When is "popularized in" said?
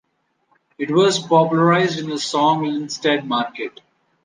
1.19-2.09